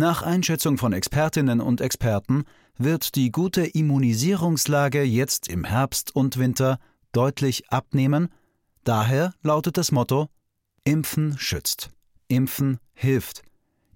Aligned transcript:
Nach 0.00 0.22
Einschätzung 0.22 0.78
von 0.78 0.92
Expertinnen 0.92 1.60
und 1.60 1.80
Experten 1.80 2.44
wird 2.76 3.16
die 3.16 3.32
gute 3.32 3.66
Immunisierungslage 3.66 5.02
jetzt 5.02 5.48
im 5.48 5.64
Herbst 5.64 6.14
und 6.14 6.38
Winter 6.38 6.78
deutlich 7.10 7.68
abnehmen. 7.72 8.28
Daher 8.84 9.34
lautet 9.42 9.76
das 9.76 9.90
Motto 9.90 10.28
Impfen 10.84 11.36
schützt. 11.36 11.90
Impfen 12.28 12.78
hilft. 12.94 13.42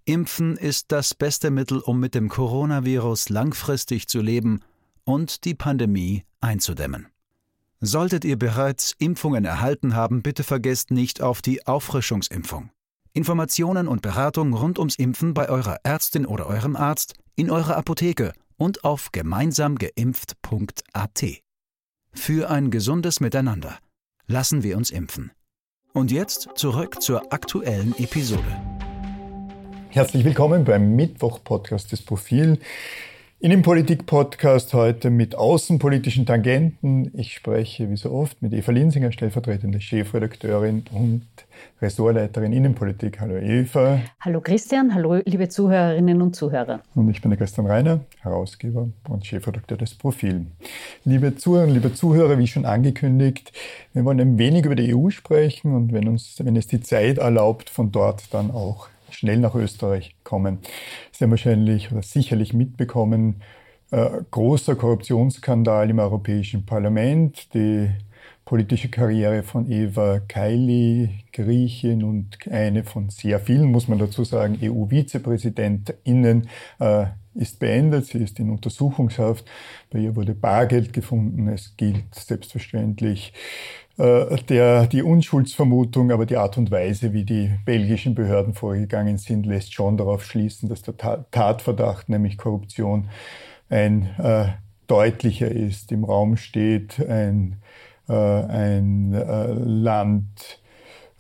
Impfen 0.05 0.57
ist 0.57 0.91
das 0.91 1.15
beste 1.15 1.52
Mittel, 1.52 1.79
um 1.79 2.01
mit 2.01 2.16
dem 2.16 2.29
Coronavirus 2.29 3.29
langfristig 3.29 4.09
zu 4.09 4.21
leben 4.21 4.59
und 5.05 5.45
die 5.45 5.55
Pandemie 5.55 6.24
einzudämmen. 6.41 7.07
Solltet 7.80 8.24
ihr 8.24 8.41
bereits 8.41 8.96
Impfungen 8.98 9.45
erhalten 9.45 9.95
haben, 9.95 10.23
bitte 10.23 10.43
vergesst 10.43 10.91
nicht 10.91 11.23
auf 11.23 11.43
die 11.43 11.65
Auffrischungsimpfung. 11.65 12.71
Informationen 13.15 13.89
und 13.89 14.01
Beratung 14.01 14.55
rund 14.55 14.79
ums 14.79 14.97
Impfen 14.97 15.34
bei 15.34 15.51
eurer 15.51 15.80
Ärztin 15.83 16.25
oder 16.25 16.47
eurem 16.47 16.77
Arzt, 16.77 17.12
in 17.37 17.51
eurer 17.51 17.77
Apotheke 17.77 18.33
und 18.57 18.85
auf 18.85 19.12
gemeinsamgeimpft.at. 19.12 21.25
Für 22.15 22.48
ein 22.48 22.71
gesundes 22.71 23.21
Miteinander. 23.21 23.77
Lassen 24.27 24.63
wir 24.63 24.79
uns 24.79 24.91
impfen. 24.91 25.30
Und 25.93 26.10
jetzt 26.10 26.49
zurück 26.54 27.02
zur 27.02 27.35
aktuellen 27.35 27.95
Episode. 27.99 28.63
Herzlich 29.91 30.24
willkommen 30.24 30.65
beim 30.65 30.97
Mittwoch-Podcast 30.97 31.93
des 31.93 32.01
Profil. 32.01 32.60
Innenpolitik-Podcast 33.43 34.73
heute 34.73 35.10
mit 35.10 35.35
außenpolitischen 35.35 36.26
Tangenten. 36.26 37.10
Ich 37.18 37.35
spreche 37.35 37.90
wie 37.90 37.96
so 37.96 38.12
oft 38.12 38.40
mit 38.40 38.52
Eva 38.52 38.71
Linsinger, 38.71 39.10
stellvertretende 39.10 39.80
Chefredakteurin 39.80 40.85
und 40.93 41.26
Ressortleiterin 41.80 42.52
Innenpolitik. 42.52 43.18
Hallo 43.18 43.37
Eva. 43.37 43.98
Hallo 44.20 44.40
Christian, 44.40 44.95
hallo 44.95 45.20
liebe 45.24 45.48
Zuhörerinnen 45.48 46.23
und 46.23 46.37
Zuhörer. 46.37 46.85
Und 46.95 47.10
ich 47.10 47.20
bin 47.20 47.32
der 47.32 47.38
Christian 47.38 47.66
Reiner, 47.66 47.98
Herausgeber 48.20 48.88
und 49.09 49.26
Chefredakteur 49.26 49.76
des 49.76 49.96
Profil. 49.96 50.46
Liebe 51.04 51.35
Zuhörerinnen, 51.35 51.74
liebe 51.74 51.93
Zuhörer, 51.93 52.38
wie 52.38 52.46
schon 52.46 52.65
angekündigt, 52.65 53.51
wir 53.93 54.04
wollen 54.04 54.20
ein 54.20 54.38
wenig 54.38 54.66
über 54.66 54.76
die 54.76 54.95
EU 54.95 55.10
sprechen 55.10 55.74
und 55.74 55.93
wenn 55.93 56.07
uns, 56.07 56.37
wenn 56.38 56.54
es 56.54 56.68
die 56.68 56.80
Zeit 56.80 57.18
erlaubt, 57.18 57.70
von 57.70 57.90
dort 57.90 58.32
dann 58.32 58.52
auch 58.52 58.87
schnell 59.13 59.38
nach 59.38 59.55
Österreich 59.55 60.16
kommen. 60.24 60.59
Sie 61.13 61.24
haben 61.24 61.30
wahrscheinlich 61.30 61.93
oder 61.93 62.02
sicherlich 62.02 62.52
mitbekommen, 62.52 63.43
äh, 63.91 64.09
großer 64.31 64.75
Korruptionsskandal 64.75 65.91
im 65.91 65.99
Europäischen 65.99 66.65
Parlament, 66.65 67.53
die 67.54 67.91
politische 68.44 68.88
Karriere 68.88 69.43
von 69.43 69.71
Eva 69.71 70.21
Kaili, 70.21 71.25
Griechin 71.32 72.03
und 72.03 72.38
eine 72.50 72.84
von 72.84 73.09
sehr 73.09 73.38
vielen, 73.38 73.71
muss 73.71 73.88
man 73.88 73.99
dazu 73.99 74.25
sagen, 74.25 74.59
EU-VizepräsidentInnen, 74.62 76.49
äh, 76.81 77.06
ist 77.34 77.59
beendet. 77.59 78.06
Sie 78.06 78.19
ist 78.19 78.38
in 78.38 78.50
Untersuchungshaft. 78.50 79.44
Bei 79.91 79.99
ihr 79.99 80.16
wurde 80.16 80.34
Bargeld 80.34 80.93
gefunden. 80.93 81.49
Es 81.49 81.77
gilt 81.77 82.15
selbstverständlich 82.15 83.33
äh, 83.99 84.37
der, 84.49 84.87
die 84.87 85.03
Unschuldsvermutung, 85.03 86.12
aber 86.12 86.27
die 86.27 86.37
Art 86.37 86.56
und 86.59 86.71
Weise, 86.71 87.12
wie 87.12 87.25
die 87.25 87.50
belgischen 87.65 88.15
Behörden 88.15 88.54
vorgegangen 88.54 89.19
sind, 89.19 89.47
lässt 89.47 89.75
schon 89.75 89.97
darauf 89.97 90.25
schließen, 90.25 90.69
dass 90.69 90.82
der 90.82 90.97
Tatverdacht, 90.97 92.09
nämlich 92.09 92.38
Korruption, 92.38 93.09
ein 93.69 94.10
äh, 94.19 94.47
deutlicher 94.87 95.50
ist. 95.50 95.92
Im 95.92 96.04
Raum 96.04 96.37
steht 96.37 97.00
ein, 97.00 97.56
äh, 98.09 98.12
ein 98.15 99.15
äh, 99.15 99.53
Land 99.53 100.60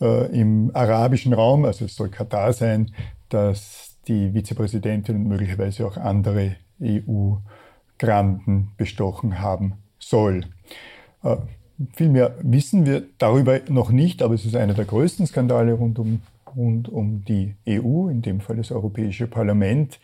äh, 0.00 0.26
im 0.38 0.70
arabischen 0.74 1.32
Raum, 1.32 1.64
also 1.64 1.84
es 1.84 1.96
soll 1.96 2.10
Katar 2.10 2.52
sein, 2.52 2.94
dass 3.28 3.91
die 4.08 4.32
Vizepräsidentin 4.32 5.16
und 5.16 5.28
möglicherweise 5.28 5.86
auch 5.86 5.96
andere 5.96 6.56
EU-Granden 6.82 8.72
bestochen 8.76 9.40
haben 9.40 9.74
soll. 9.98 10.44
Äh, 11.22 11.36
viel 11.94 12.08
mehr 12.08 12.34
wissen 12.42 12.86
wir 12.86 13.04
darüber 13.18 13.60
noch 13.68 13.90
nicht, 13.90 14.22
aber 14.22 14.34
es 14.34 14.44
ist 14.44 14.56
einer 14.56 14.74
der 14.74 14.84
größten 14.84 15.26
Skandale 15.26 15.72
rund 15.72 15.98
um, 15.98 16.22
rund 16.56 16.88
um 16.88 17.24
die 17.24 17.54
EU, 17.68 18.08
in 18.08 18.22
dem 18.22 18.40
Fall 18.40 18.56
das 18.56 18.72
Europäische 18.72 19.26
Parlament, 19.26 19.98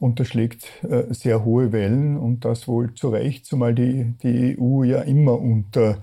unterschlägt 0.00 0.84
äh, 0.84 1.12
sehr 1.12 1.44
hohe 1.44 1.72
Wellen 1.72 2.16
und 2.16 2.44
das 2.44 2.68
wohl 2.68 2.94
zu 2.94 3.08
Recht, 3.08 3.46
zumal 3.46 3.74
die, 3.74 4.14
die 4.22 4.56
EU 4.58 4.84
ja 4.84 5.00
immer 5.02 5.38
unter 5.40 5.98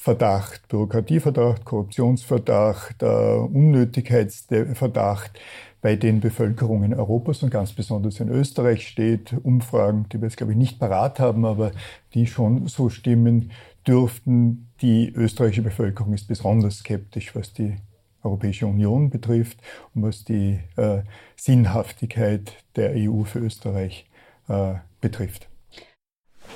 Verdacht, 0.00 0.68
Bürokratieverdacht, 0.68 1.64
Korruptionsverdacht, 1.64 3.02
äh, 3.02 3.06
Unnötigkeitsverdacht 3.06 5.40
bei 5.80 5.96
den 5.96 6.20
Bevölkerungen 6.20 6.94
Europas 6.94 7.42
und 7.42 7.50
ganz 7.50 7.72
besonders 7.72 8.20
in 8.20 8.28
Österreich 8.28 8.86
steht. 8.86 9.34
Umfragen, 9.42 10.06
die 10.12 10.20
wir 10.20 10.28
jetzt 10.28 10.36
glaube 10.36 10.52
ich 10.52 10.58
nicht 10.58 10.78
parat 10.78 11.18
haben, 11.18 11.44
aber 11.44 11.72
die 12.14 12.28
schon 12.28 12.68
so 12.68 12.90
stimmen, 12.90 13.50
dürften. 13.88 14.68
Die 14.82 15.12
österreichische 15.12 15.62
Bevölkerung 15.62 16.12
ist 16.12 16.28
besonders 16.28 16.78
skeptisch, 16.78 17.34
was 17.34 17.52
die 17.52 17.74
Europäische 18.22 18.68
Union 18.68 19.10
betrifft 19.10 19.58
und 19.96 20.04
was 20.04 20.22
die 20.22 20.60
äh, 20.76 21.02
Sinnhaftigkeit 21.34 22.52
der 22.76 22.92
EU 22.94 23.24
für 23.24 23.40
Österreich 23.40 24.06
äh, 24.46 24.74
betrifft. 25.00 25.48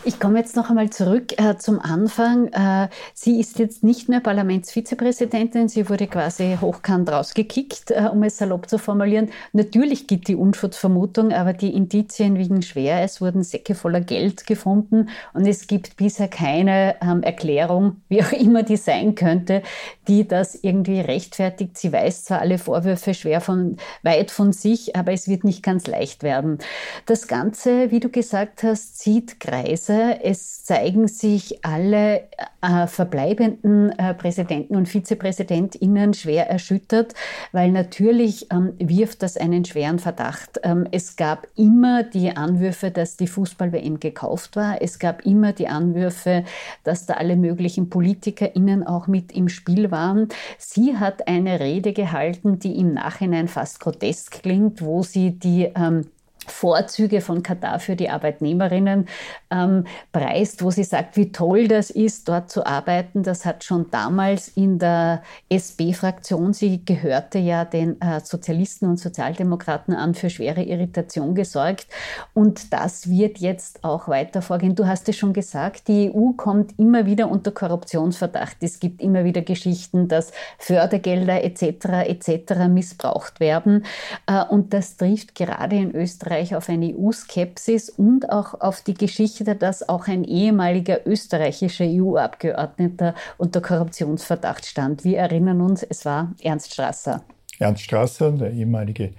Ich 0.04 0.18
komme 0.18 0.40
jetzt 0.40 0.56
noch 0.56 0.68
einmal 0.68 0.90
zurück 0.90 1.40
äh, 1.40 1.56
zum 1.58 1.78
Anfang. 1.78 2.48
Äh, 2.48 2.88
sie 3.14 3.38
ist 3.38 3.60
jetzt 3.60 3.84
nicht 3.84 4.08
mehr 4.08 4.18
Parlamentsvizepräsidentin. 4.18 5.68
Sie 5.68 5.88
wurde 5.88 6.08
quasi 6.08 6.58
hochkant 6.60 7.08
rausgekickt, 7.08 7.92
äh, 7.92 8.08
um 8.10 8.24
es 8.24 8.36
salopp 8.36 8.68
zu 8.68 8.78
formulieren. 8.78 9.28
Natürlich 9.52 10.08
gilt 10.08 10.26
die 10.26 10.34
Unschutzvermutung, 10.34 11.32
aber 11.32 11.52
die 11.52 11.72
Indizien 11.72 12.36
wiegen 12.36 12.62
schwer. 12.62 13.02
Es 13.02 13.20
wurden 13.20 13.44
Säcke 13.44 13.76
voller 13.76 14.00
Geld 14.00 14.44
gefunden 14.44 15.08
und 15.34 15.46
es 15.46 15.68
gibt 15.68 15.96
bisher 15.96 16.26
keine 16.26 16.96
ähm, 17.00 17.22
Erklärung, 17.22 17.98
wie 18.08 18.24
auch 18.24 18.32
immer 18.32 18.64
die 18.64 18.78
sein 18.78 19.14
könnte, 19.14 19.62
die 20.08 20.26
das 20.26 20.56
irgendwie 20.56 20.98
rechtfertigt. 20.98 21.78
Sie 21.78 21.92
weist 21.92 22.26
zwar 22.26 22.40
alle 22.40 22.58
Vorwürfe 22.58 23.14
schwer 23.14 23.40
von, 23.40 23.76
weit 24.02 24.32
von 24.32 24.52
sich, 24.52 24.96
aber 24.96 25.12
es 25.12 25.28
wird 25.28 25.44
nicht 25.44 25.62
ganz 25.62 25.86
leicht 25.86 26.24
werden. 26.24 26.58
Das 27.06 27.28
Ganze, 27.28 27.92
wie 27.92 28.00
du 28.00 28.08
gesagt 28.08 28.64
hast, 28.64 28.98
zieht 28.98 29.38
Kreise 29.38 29.91
Weise. 29.92 30.22
Es 30.22 30.64
zeigen 30.64 31.08
sich 31.08 31.64
alle 31.64 32.28
äh, 32.60 32.86
verbleibenden 32.86 33.90
äh, 33.98 34.14
Präsidenten 34.14 34.76
und 34.76 34.88
Vizepräsidentinnen 34.88 36.14
schwer 36.14 36.48
erschüttert, 36.48 37.14
weil 37.52 37.70
natürlich 37.70 38.46
ähm, 38.50 38.74
wirft 38.78 39.22
das 39.22 39.36
einen 39.36 39.64
schweren 39.64 39.98
Verdacht. 39.98 40.60
Ähm, 40.62 40.86
es 40.90 41.16
gab 41.16 41.46
immer 41.56 42.02
die 42.02 42.36
Anwürfe, 42.36 42.90
dass 42.90 43.16
die 43.16 43.26
Fußball-WM 43.26 44.00
gekauft 44.00 44.56
war. 44.56 44.80
Es 44.80 44.98
gab 44.98 45.26
immer 45.26 45.52
die 45.52 45.68
Anwürfe, 45.68 46.44
dass 46.84 47.06
da 47.06 47.14
alle 47.14 47.36
möglichen 47.36 47.90
PolitikerInnen 47.90 48.86
auch 48.86 49.06
mit 49.06 49.32
im 49.32 49.48
Spiel 49.48 49.90
waren. 49.90 50.28
Sie 50.58 50.96
hat 50.96 51.28
eine 51.28 51.60
Rede 51.60 51.92
gehalten, 51.92 52.58
die 52.58 52.78
im 52.78 52.94
Nachhinein 52.94 53.48
fast 53.48 53.80
grotesk 53.80 54.42
klingt, 54.42 54.82
wo 54.82 55.02
sie 55.02 55.32
die 55.32 55.70
ähm, 55.74 56.06
Vorzüge 56.46 57.20
von 57.20 57.42
Katar 57.42 57.78
für 57.78 57.96
die 57.96 58.10
Arbeitnehmerinnen 58.10 59.06
ähm, 59.50 59.84
preist, 60.10 60.62
wo 60.62 60.70
sie 60.70 60.84
sagt, 60.84 61.16
wie 61.16 61.30
toll 61.30 61.68
das 61.68 61.90
ist, 61.90 62.28
dort 62.28 62.50
zu 62.50 62.66
arbeiten. 62.66 63.22
Das 63.22 63.44
hat 63.44 63.64
schon 63.64 63.90
damals 63.90 64.48
in 64.48 64.78
der 64.78 65.22
SB-Fraktion, 65.48 66.52
sie 66.52 66.84
gehörte 66.84 67.38
ja 67.38 67.64
den 67.64 68.00
äh, 68.00 68.20
Sozialisten 68.20 68.86
und 68.88 68.98
Sozialdemokraten 68.98 69.94
an, 69.94 70.14
für 70.14 70.30
schwere 70.30 70.62
Irritation 70.62 71.34
gesorgt. 71.34 71.86
Und 72.34 72.72
das 72.72 73.08
wird 73.08 73.38
jetzt 73.38 73.84
auch 73.84 74.08
weiter 74.08 74.42
vorgehen. 74.42 74.74
Du 74.74 74.86
hast 74.86 75.08
es 75.08 75.16
schon 75.16 75.32
gesagt, 75.32 75.88
die 75.88 76.12
EU 76.12 76.32
kommt 76.32 76.78
immer 76.78 77.06
wieder 77.06 77.30
unter 77.30 77.52
Korruptionsverdacht. 77.52 78.56
Es 78.60 78.80
gibt 78.80 79.00
immer 79.00 79.24
wieder 79.24 79.42
Geschichten, 79.42 80.08
dass 80.08 80.32
Fördergelder 80.58 81.44
etc. 81.44 81.62
etc. 82.06 82.68
missbraucht 82.68 83.38
werden. 83.38 83.84
Äh, 84.26 84.44
und 84.44 84.72
das 84.74 84.96
trifft 84.96 85.34
gerade 85.34 85.76
in 85.76 85.94
Österreich 85.94 86.31
Österreich 86.32 86.54
auf 86.54 86.68
eine 86.68 86.94
EU-Skepsis 86.94 87.90
und 87.90 88.30
auch 88.30 88.60
auf 88.60 88.80
die 88.80 88.94
Geschichte, 88.94 89.54
dass 89.54 89.88
auch 89.88 90.08
ein 90.08 90.24
ehemaliger 90.24 91.06
österreichischer 91.06 91.84
EU-Abgeordneter 91.86 93.14
unter 93.36 93.60
Korruptionsverdacht 93.60 94.64
stand. 94.64 95.04
Wir 95.04 95.18
erinnern 95.18 95.60
uns, 95.60 95.82
es 95.82 96.04
war 96.04 96.32
Ernst 96.42 96.72
Strasser. 96.72 97.22
Ernst 97.58 97.82
Strasser, 97.82 98.32
der 98.32 98.52
ehemalige 98.52 99.12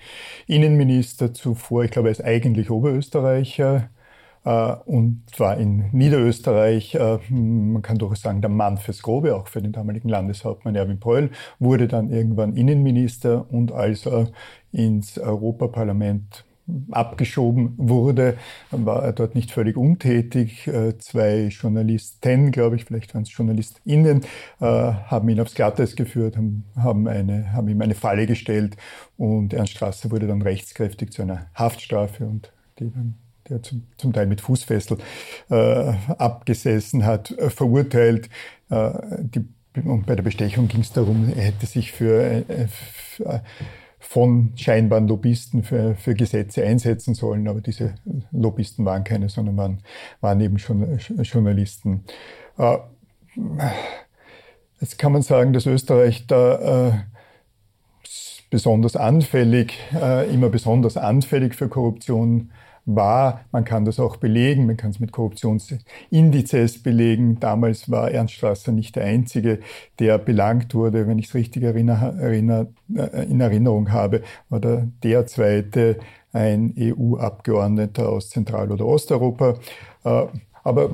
Innenminister 0.48 1.34
zuvor, 1.34 1.84
ich 1.84 1.92
glaube, 1.92 2.10
er 2.10 2.14
ist 2.14 2.24
eigentlich 2.24 2.72
Oberösterreicher, 2.72 3.90
äh, 4.44 4.76
und 4.86 5.24
war 5.38 5.58
in 5.58 5.90
Niederösterreich, 5.92 6.96
äh, 6.96 7.20
man 7.30 7.82
kann 7.82 7.98
durchaus 7.98 8.22
sagen, 8.22 8.42
der 8.42 8.50
Mann 8.50 8.78
fürs 8.78 9.02
Grobe, 9.02 9.36
auch 9.36 9.48
für 9.48 9.62
den 9.62 9.72
damaligen 9.72 10.10
Landeshauptmann 10.10 10.76
Erwin 10.76 11.00
Pröll, 11.00 11.30
wurde 11.60 11.88
dann 11.88 12.10
irgendwann 12.10 12.56
Innenminister 12.56 13.46
und 13.52 13.72
als 13.72 14.06
er 14.06 14.30
ins 14.72 15.18
Europaparlament 15.18 16.46
abgeschoben 16.92 17.74
wurde, 17.78 18.38
war 18.72 19.04
er 19.04 19.14
dort 19.14 19.36
nicht 19.36 19.52
völlig 19.52 19.76
untätig. 19.76 20.68
Äh, 20.68 20.98
zwei 20.98 21.48
Journalisten, 21.48 22.52
glaube 22.52 22.76
ich, 22.76 22.86
vielleicht 22.86 23.14
waren 23.14 23.24
es 23.24 23.36
JournalistInnen, 23.36 24.22
haben 24.60 25.30
ihn 25.30 25.40
aufs 25.40 25.56
Glatteis 25.56 25.96
geführt, 25.96 26.38
haben, 26.38 27.08
eine, 27.08 27.52
haben 27.54 27.68
ihm 27.68 27.82
eine 27.82 27.96
Falle 27.96 28.26
gestellt 28.26 28.78
und 29.18 29.54
Ernst 29.54 29.74
Strasser 29.74 30.12
wurde 30.12 30.28
dann 30.28 30.42
rechtskräftig 30.42 31.12
zu 31.12 31.22
einer 31.22 31.48
Haftstrafe 31.54 32.26
und 32.26 32.52
die 32.80 32.92
dann 32.92 33.16
der 33.50 33.62
zum, 33.62 33.84
zum 33.98 34.14
Teil 34.14 34.28
mit 34.28 34.42
Fußfessel 34.42 34.98
äh, 35.50 35.94
abgesessen 36.18 37.06
hat, 37.06 37.32
äh, 37.32 37.50
verurteilt. 37.50 38.30
Äh, 38.70 38.92
die, 39.22 39.46
und 39.84 40.06
bei 40.06 40.16
der 40.16 40.24
Bestechung 40.24 40.68
ging 40.68 40.82
es 40.82 40.92
darum, 40.92 41.32
er 41.36 41.44
hätte 41.44 41.66
sich 41.66 41.92
für, 41.92 42.22
äh, 42.22 42.68
für 42.68 43.42
von 44.04 44.52
scheinbaren 44.56 45.08
Lobbyisten 45.08 45.64
für, 45.64 45.96
für 45.96 46.14
Gesetze 46.14 46.64
einsetzen 46.64 47.14
sollen, 47.16 47.48
aber 47.48 47.62
diese 47.62 47.96
Lobbyisten 48.32 48.86
waren 48.86 49.04
keine, 49.04 49.30
sondern 49.30 49.58
waren, 49.58 49.80
waren 50.20 50.42
eben 50.42 50.60
schon 50.60 51.00
Journalisten. 51.22 52.04
Äh, 52.58 52.78
jetzt 54.82 55.00
kann 55.00 55.14
man 55.14 55.22
sagen, 55.22 55.54
dass 55.54 55.66
Österreich 55.66 56.28
da 56.28 56.90
äh, 56.90 56.92
besonders 58.50 58.96
anfällig, 58.98 59.80
äh, 59.96 60.32
immer 60.32 60.50
besonders 60.50 60.98
anfällig 60.98 61.56
für 61.56 61.70
Korruption 61.70 62.52
war. 62.86 63.46
Man 63.52 63.64
kann 63.64 63.86
das 63.86 64.00
auch 64.00 64.18
belegen, 64.18 64.66
man 64.66 64.78
kann 64.78 64.92
es 64.92 65.00
mit 65.00 65.12
Korruptionsindizes 65.12 66.84
belegen. 66.84 67.40
Damals 67.40 67.90
war 67.90 68.12
Ernst 68.12 68.34
Strasser 68.36 68.72
nicht 68.72 68.96
der 68.96 69.06
Einzige, 69.06 69.60
der 70.00 70.18
belangt 70.18 70.74
wurde, 70.76 71.08
wenn 71.08 71.20
ich 71.20 71.28
es 71.28 71.36
richtig 71.36 71.64
erinner, 71.64 72.16
erinner, 72.20 72.68
äh, 72.96 73.24
in 73.30 73.40
Erinnerung 73.40 73.92
habe, 73.92 74.22
war 74.50 74.60
der, 74.60 74.88
der 75.04 75.26
zweite 75.28 76.00
ein 76.34 76.74
EU-Abgeordneter 76.78 78.10
aus 78.10 78.30
Zentral- 78.30 78.72
oder 78.72 78.86
Osteuropa. 78.86 79.60
Aber 80.64 80.92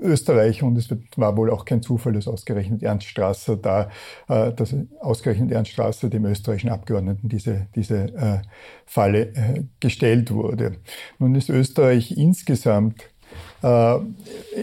Österreich, 0.00 0.62
und 0.62 0.76
es 0.76 0.88
war 1.16 1.36
wohl 1.36 1.50
auch 1.50 1.64
kein 1.64 1.82
Zufall, 1.82 2.12
dass 2.12 2.28
ausgerechnet 2.28 2.82
Ernst 2.82 3.06
Strasser 3.06 3.56
da, 3.56 3.90
äh, 4.28 4.52
dass 4.52 4.74
ausgerechnet 5.00 5.50
Ernst 5.50 5.72
Strasser 5.72 6.08
dem 6.08 6.24
österreichischen 6.24 6.70
Abgeordneten 6.70 7.28
diese, 7.28 7.66
diese 7.74 8.14
äh, 8.14 8.38
Falle 8.86 9.32
äh, 9.34 9.62
gestellt 9.80 10.30
wurde. 10.30 10.76
Nun 11.18 11.34
ist 11.34 11.50
Österreich 11.50 12.16
insgesamt 12.16 13.02
äh, 13.62 13.96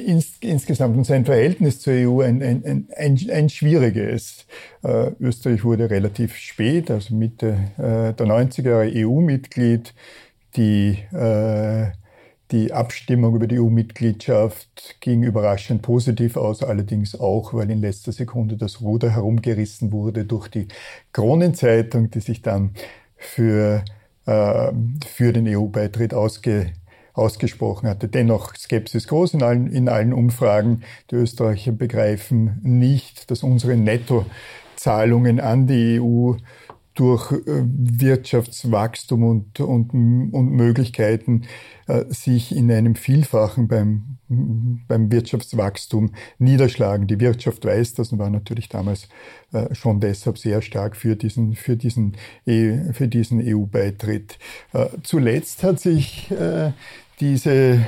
ins, 0.06 0.38
insgesamt 0.40 0.96
und 0.96 1.06
sein 1.06 1.26
Verhältnis 1.26 1.80
zur 1.80 1.94
EU 1.94 2.22
ein, 2.22 2.42
ein, 2.42 2.88
ein, 2.96 3.18
ein 3.32 3.50
schwieriges. 3.50 4.46
Äh, 4.84 5.12
Österreich 5.20 5.64
wurde 5.64 5.90
relativ 5.90 6.36
spät, 6.36 6.90
also 6.92 7.16
Mitte 7.16 7.58
äh, 7.78 8.14
der 8.14 8.28
90er 8.28 8.70
Jahre 8.70 8.92
EU-Mitglied. 8.94 9.94
Die 10.56 11.00
äh, 11.14 11.92
die 12.52 12.74
Abstimmung 12.74 13.36
über 13.36 13.48
die 13.48 13.60
EU-Mitgliedschaft 13.60 14.98
ging 15.00 15.24
überraschend 15.24 15.82
positiv 15.82 16.36
aus, 16.36 16.64
allerdings 16.64 17.20
auch, 17.20 17.54
weil 17.54 17.70
in 17.72 17.80
letzter 17.80 18.12
Sekunde 18.12 18.58
das 18.58 18.82
Ruder 18.82 19.10
herumgerissen 19.10 19.92
wurde 19.92 20.26
durch 20.26 20.50
die 20.50 20.68
Kronenzeitung, 21.14 22.12
die 22.12 22.20
sich 22.20 22.42
dann 22.42 22.72
für, 23.16 23.84
äh, 24.26 24.72
für 25.08 25.34
den 25.34 25.48
EU-Beitritt 25.48 26.14
ausge, 26.14 26.74
ausgesprochen 27.14 27.88
hatte. 27.88 28.08
Dennoch 28.08 28.56
Skepsis 28.56 29.08
groß 29.08 29.36
in 29.36 29.44
allen, 29.44 29.72
in 29.72 29.88
allen 29.88 30.14
Umfragen. 30.14 30.84
Die 31.10 31.16
Österreicher 31.16 31.72
begreifen 31.72 32.60
nicht, 32.64 33.32
dass 33.32 33.44
unsere 33.44 33.78
Nettozahlungen 33.78 35.40
an 35.40 35.68
die 35.68 36.00
EU 36.02 36.34
durch 36.96 37.32
äh, 37.32 37.64
Wirtschaftswachstum 37.66 39.24
und, 39.24 39.60
und, 39.60 39.92
und 40.34 40.52
Möglichkeiten 40.52 41.44
äh, 41.88 42.04
sich 42.10 42.54
in 42.54 42.70
einem 42.72 42.96
Vielfachen 42.96 43.68
beim, 43.70 44.18
beim 44.28 45.12
Wirtschaftswachstum 45.12 46.12
niederschlagen. 46.38 47.08
Die 47.08 47.20
Wirtschaft 47.20 47.64
weiß 47.64 47.94
das 47.94 48.12
und 48.12 48.20
war 48.20 48.30
natürlich 48.30 48.68
damals 48.68 49.08
äh, 49.54 49.74
schon 49.74 50.02
deshalb 50.02 50.38
sehr 50.38 50.62
stark 50.62 50.98
für 50.98 51.16
diesen, 51.16 51.56
für 51.56 51.78
diesen, 51.78 52.18
e, 52.46 52.92
für 52.94 53.08
diesen 53.08 53.42
EU-Beitritt. 53.42 54.38
Zuletzt 55.04 55.64
hat 55.64 55.80
sich 55.80 56.34
diese 57.20 57.86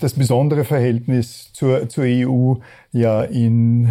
das 0.00 0.14
besondere 0.14 0.64
Verhältnis 0.64 1.52
zur, 1.52 1.88
zur 1.88 2.04
EU 2.04 2.54
ja 2.92 3.22
in 3.22 3.86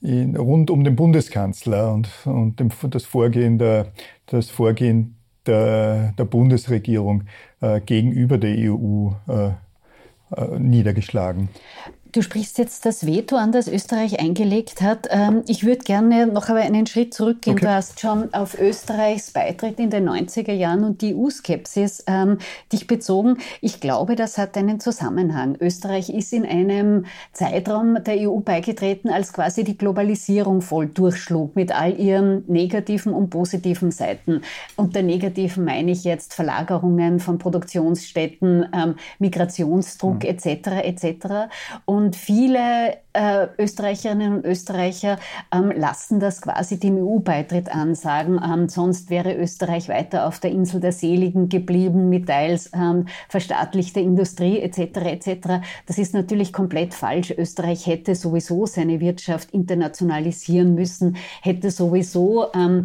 in, 0.00 0.36
rund 0.36 0.70
um 0.70 0.84
den 0.84 0.96
Bundeskanzler 0.96 1.92
und, 1.92 2.08
und 2.24 2.60
dem, 2.60 2.70
das 2.90 3.04
Vorgehen 3.04 3.58
der, 3.58 3.92
das 4.26 4.50
Vorgehen 4.50 5.16
der, 5.46 6.12
der 6.12 6.24
Bundesregierung 6.24 7.24
äh, 7.60 7.80
gegenüber 7.80 8.38
der 8.38 8.72
EU 8.72 9.10
äh, 9.28 9.50
äh, 10.36 10.58
niedergeschlagen. 10.58 11.48
Du 12.18 12.22
sprichst 12.22 12.58
jetzt 12.58 12.84
das 12.84 13.06
Veto 13.06 13.36
an, 13.36 13.52
das 13.52 13.68
Österreich 13.68 14.18
eingelegt 14.18 14.82
hat. 14.82 15.06
Ähm, 15.08 15.44
ich 15.46 15.64
würde 15.64 15.84
gerne 15.84 16.26
noch 16.26 16.48
aber 16.48 16.58
einen 16.58 16.84
Schritt 16.88 17.14
zurückgehen. 17.14 17.54
Okay. 17.54 17.66
Du 17.66 17.70
hast 17.72 18.00
schon 18.00 18.34
auf 18.34 18.58
Österreichs 18.58 19.30
Beitritt 19.30 19.78
in 19.78 19.90
den 19.90 20.08
90er 20.08 20.52
Jahren 20.52 20.82
und 20.82 21.00
die 21.00 21.14
EU-Skepsis 21.14 22.02
ähm, 22.08 22.38
dich 22.72 22.88
bezogen. 22.88 23.36
Ich 23.60 23.78
glaube, 23.78 24.16
das 24.16 24.36
hat 24.36 24.56
einen 24.56 24.80
Zusammenhang. 24.80 25.56
Österreich 25.60 26.10
ist 26.10 26.32
in 26.32 26.44
einem 26.44 27.04
Zeitraum 27.32 28.02
der 28.02 28.28
EU 28.28 28.40
beigetreten, 28.40 29.10
als 29.10 29.32
quasi 29.32 29.62
die 29.62 29.78
Globalisierung 29.78 30.60
voll 30.60 30.86
durchschlug 30.88 31.54
mit 31.54 31.70
all 31.70 32.00
ihren 32.00 32.42
negativen 32.48 33.12
und 33.12 33.30
positiven 33.30 33.92
Seiten. 33.92 34.42
Unter 34.74 35.02
negativen 35.02 35.64
meine 35.64 35.92
ich 35.92 36.02
jetzt 36.02 36.34
Verlagerungen 36.34 37.20
von 37.20 37.38
Produktionsstätten, 37.38 38.66
ähm, 38.74 38.96
Migrationsdruck 39.20 40.24
mhm. 40.24 40.30
etc. 40.30 40.46
etc. 40.82 41.26
Und 41.84 42.07
und 42.08 42.16
viele 42.16 42.96
äh, 43.18 43.48
Österreicherinnen 43.58 44.36
und 44.36 44.46
Österreicher 44.46 45.18
ähm, 45.52 45.72
lassen 45.74 46.20
das 46.20 46.40
quasi 46.40 46.78
dem 46.78 46.96
EU-Beitritt 46.96 47.74
ansagen. 47.74 48.40
Ähm, 48.42 48.68
sonst 48.68 49.10
wäre 49.10 49.34
Österreich 49.34 49.88
weiter 49.88 50.26
auf 50.26 50.38
der 50.38 50.52
Insel 50.52 50.80
der 50.80 50.92
Seligen 50.92 51.48
geblieben 51.48 52.08
mit 52.08 52.28
teils 52.38 52.70
ähm, 52.74 53.06
verstaatlichter 53.28 54.00
Industrie 54.00 54.60
etc. 54.60 54.78
etc. 54.78 55.48
Das 55.86 55.98
ist 55.98 56.14
natürlich 56.14 56.52
komplett 56.52 56.94
falsch. 56.94 57.32
Österreich 57.36 57.86
hätte 57.86 58.14
sowieso 58.14 58.66
seine 58.66 59.00
Wirtschaft 59.00 59.50
internationalisieren 59.50 60.74
müssen, 60.74 61.16
hätte 61.42 61.70
sowieso 61.70 62.46
ähm, 62.54 62.84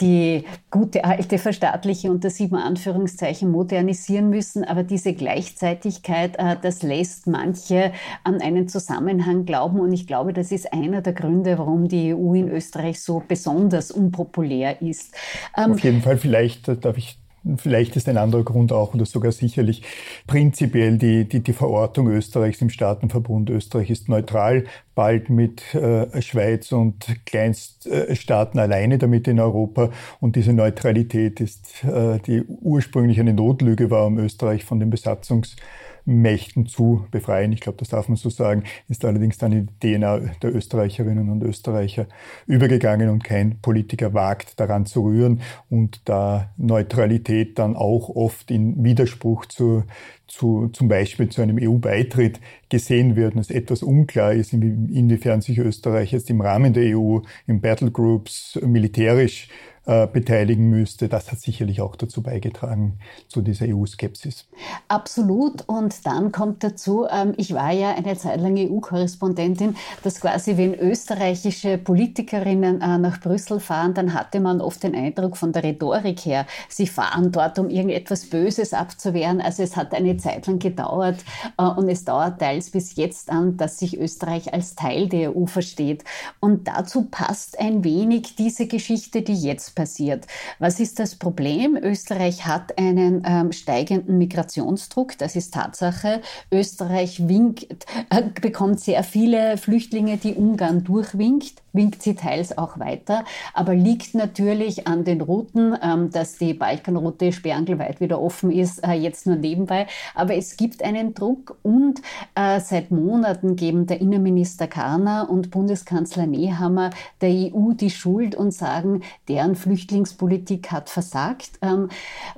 die 0.00 0.44
gute 0.70 1.04
alte 1.04 1.38
verstaatliche 1.38 2.10
unter 2.10 2.30
sieben 2.30 2.56
Anführungszeichen 2.56 3.50
modernisieren 3.50 4.30
müssen. 4.30 4.64
Aber 4.64 4.84
diese 4.84 5.14
Gleichzeitigkeit, 5.14 6.36
äh, 6.38 6.56
das 6.60 6.82
lässt 6.82 7.26
manche 7.26 7.92
an 8.24 8.40
einen 8.40 8.68
Zusammenhang 8.68 9.44
glauben. 9.44 9.71
Und 9.80 9.92
ich 9.92 10.06
glaube, 10.06 10.32
das 10.32 10.52
ist 10.52 10.72
einer 10.72 11.02
der 11.02 11.12
Gründe, 11.12 11.58
warum 11.58 11.88
die 11.88 12.14
EU 12.14 12.34
in 12.34 12.48
Österreich 12.48 13.00
so 13.00 13.22
besonders 13.26 13.90
unpopulär 13.90 14.80
ist. 14.82 15.14
Ähm, 15.56 15.72
Auf 15.72 15.80
jeden 15.80 16.02
Fall, 16.02 16.16
vielleicht 16.16 16.84
darf 16.84 16.96
ich 16.96 17.18
Vielleicht 17.56 17.96
ist 17.96 18.08
ein 18.08 18.18
anderer 18.18 18.44
Grund 18.44 18.72
auch, 18.72 18.94
oder 18.94 19.04
sogar 19.04 19.32
sicherlich 19.32 19.82
prinzipiell 20.28 20.96
die, 20.96 21.28
die, 21.28 21.40
die 21.40 21.52
Verortung 21.52 22.08
Österreichs 22.08 22.62
im 22.62 22.70
Staatenverbund. 22.70 23.50
Österreich 23.50 23.90
ist 23.90 24.08
neutral, 24.08 24.64
bald 24.94 25.28
mit 25.28 25.74
äh, 25.74 26.22
Schweiz 26.22 26.70
und 26.70 27.04
Kleinststaaten 27.26 28.60
alleine 28.60 28.98
damit 28.98 29.26
in 29.26 29.40
Europa. 29.40 29.90
Und 30.20 30.36
diese 30.36 30.52
Neutralität 30.52 31.40
ist, 31.40 31.82
äh, 31.82 32.20
die 32.20 32.44
ursprünglich 32.44 33.18
eine 33.18 33.34
Notlüge 33.34 33.90
war, 33.90 34.06
um 34.06 34.18
Österreich 34.18 34.64
von 34.64 34.78
den 34.78 34.90
Besatzungs 34.90 35.56
Mächten 36.04 36.66
zu 36.66 37.06
befreien. 37.10 37.52
Ich 37.52 37.60
glaube, 37.60 37.78
das 37.78 37.88
darf 37.88 38.08
man 38.08 38.16
so 38.16 38.30
sagen, 38.30 38.64
ist 38.88 39.04
allerdings 39.04 39.38
dann 39.38 39.52
in 39.52 39.70
die 39.82 39.96
DNA 39.96 40.18
der 40.42 40.54
Österreicherinnen 40.54 41.30
und 41.30 41.42
Österreicher 41.42 42.06
übergegangen 42.46 43.08
und 43.08 43.24
kein 43.24 43.60
Politiker 43.60 44.14
wagt 44.14 44.58
daran 44.58 44.86
zu 44.86 45.02
rühren 45.02 45.40
und 45.70 46.00
da 46.06 46.50
Neutralität 46.56 47.58
dann 47.58 47.76
auch 47.76 48.08
oft 48.08 48.50
in 48.50 48.82
Widerspruch 48.82 49.46
zu, 49.46 49.84
zu, 50.26 50.68
zum 50.72 50.88
Beispiel 50.88 51.28
zu 51.28 51.42
einem 51.42 51.58
EU-Beitritt 51.60 52.40
gesehen 52.68 53.16
wird 53.16 53.34
und 53.34 53.40
es 53.40 53.50
etwas 53.50 53.82
unklar 53.82 54.32
ist, 54.32 54.52
inwiefern 54.52 55.40
sich 55.40 55.58
Österreich 55.58 56.12
jetzt 56.12 56.30
im 56.30 56.40
Rahmen 56.40 56.72
der 56.72 56.96
EU, 56.96 57.20
in 57.46 57.60
Battlegroups 57.60 58.58
militärisch 58.62 59.48
äh, 59.84 60.06
beteiligen 60.06 60.70
müsste. 60.70 61.08
Das 61.08 61.32
hat 61.32 61.40
sicherlich 61.40 61.80
auch 61.80 61.96
dazu 61.96 62.22
beigetragen, 62.22 63.00
zu 63.26 63.42
dieser 63.42 63.66
EU-Skepsis. 63.66 64.46
Absolut. 64.86 65.68
Und 65.68 66.06
dann 66.06 66.30
kommt 66.30 66.62
dazu, 66.62 67.06
ähm, 67.10 67.34
ich 67.36 67.52
war 67.52 67.72
ja 67.72 67.90
eine 67.90 68.16
Zeit 68.16 68.40
lang 68.40 68.56
EU-Korrespondentin, 68.56 69.74
dass 70.04 70.20
quasi, 70.20 70.56
wenn 70.56 70.74
österreichische 70.74 71.78
Politikerinnen 71.78 72.80
äh, 72.80 72.98
nach 72.98 73.20
Brüssel 73.20 73.58
fahren, 73.58 73.92
dann 73.94 74.14
hatte 74.14 74.38
man 74.38 74.60
oft 74.60 74.84
den 74.84 74.94
Eindruck 74.94 75.36
von 75.36 75.52
der 75.52 75.64
Rhetorik 75.64 76.20
her, 76.20 76.46
sie 76.68 76.86
fahren 76.86 77.32
dort, 77.32 77.58
um 77.58 77.68
irgendetwas 77.68 78.26
Böses 78.26 78.74
abzuwehren. 78.74 79.40
Also 79.40 79.64
es 79.64 79.76
hat 79.76 79.94
eine 79.94 80.16
Zeit 80.16 80.46
lang 80.46 80.60
gedauert 80.60 81.24
äh, 81.58 81.64
und 81.64 81.88
es 81.88 82.04
dauert 82.04 82.38
teils 82.38 82.70
bis 82.70 82.94
jetzt 82.94 83.30
an, 83.30 83.56
dass 83.56 83.80
sich 83.80 83.98
Österreich 83.98 84.54
als 84.54 84.76
Teil 84.76 85.08
der 85.08 85.36
EU 85.36 85.46
versteht. 85.46 86.04
Und 86.38 86.68
dazu 86.68 87.06
passt 87.10 87.58
ein 87.58 87.82
wenig 87.82 88.36
diese 88.36 88.68
Geschichte, 88.68 89.22
die 89.22 89.34
jetzt 89.34 89.71
passiert. 89.74 90.26
Was 90.58 90.80
ist 90.80 90.98
das 90.98 91.16
Problem? 91.16 91.76
Österreich 91.76 92.46
hat 92.46 92.78
einen 92.78 93.22
ähm, 93.26 93.52
steigenden 93.52 94.18
Migrationsdruck, 94.18 95.18
das 95.18 95.36
ist 95.36 95.54
Tatsache. 95.54 96.20
Österreich 96.50 97.28
winkt, 97.28 97.86
äh, 98.10 98.22
bekommt 98.40 98.80
sehr 98.80 99.04
viele 99.04 99.56
Flüchtlinge, 99.56 100.16
die 100.16 100.34
Ungarn 100.34 100.84
durchwinkt, 100.84 101.61
winkt 101.72 102.02
sie 102.02 102.14
teils 102.14 102.56
auch 102.56 102.78
weiter, 102.78 103.24
aber 103.54 103.74
liegt 103.74 104.14
natürlich 104.14 104.86
an 104.86 105.04
den 105.04 105.20
Routen, 105.20 105.76
ähm, 105.82 106.10
dass 106.10 106.38
die 106.38 106.54
Balkanroute 106.54 107.32
sperrangelweit 107.32 108.00
wieder 108.00 108.20
offen 108.20 108.50
ist, 108.50 108.86
äh, 108.86 108.92
jetzt 108.92 109.26
nur 109.26 109.36
nebenbei. 109.36 109.86
Aber 110.14 110.34
es 110.34 110.56
gibt 110.56 110.82
einen 110.82 111.14
Druck 111.14 111.56
und 111.62 112.00
äh, 112.34 112.60
seit 112.60 112.90
Monaten 112.90 113.56
geben 113.56 113.86
der 113.86 114.00
Innenminister 114.00 114.66
Karner 114.66 115.28
und 115.30 115.50
Bundeskanzler 115.50 116.26
Nehammer 116.26 116.90
der 117.20 117.30
EU 117.30 117.72
die 117.72 117.90
Schuld 117.90 118.34
und 118.34 118.52
sagen, 118.52 119.02
deren 119.28 119.56
Flüchtlingspolitik 119.56 120.70
hat 120.70 120.90
versagt, 120.90 121.58
ähm, 121.62 121.88